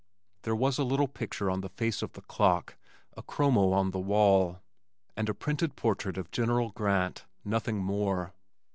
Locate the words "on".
1.51-1.61, 3.73-3.91